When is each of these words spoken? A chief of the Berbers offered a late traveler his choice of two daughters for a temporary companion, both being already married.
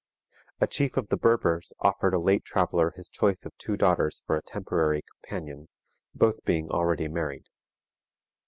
A 0.59 0.65
chief 0.65 0.97
of 0.97 1.09
the 1.09 1.15
Berbers 1.15 1.73
offered 1.79 2.15
a 2.15 2.19
late 2.19 2.43
traveler 2.43 2.89
his 2.95 3.07
choice 3.07 3.45
of 3.45 3.55
two 3.59 3.77
daughters 3.77 4.23
for 4.25 4.35
a 4.35 4.41
temporary 4.41 5.03
companion, 5.03 5.67
both 6.15 6.43
being 6.43 6.71
already 6.71 7.07
married. 7.07 7.45